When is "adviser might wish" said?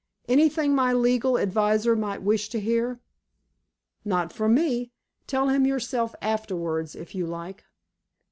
1.37-2.49